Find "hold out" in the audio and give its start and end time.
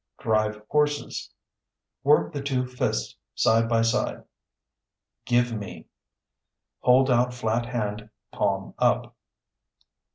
6.79-7.35